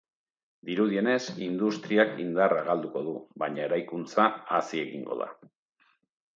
[0.69, 3.15] Dirudienez, industriak indarra galduko du,
[3.45, 5.33] baina eraikuntza hazi egingo da.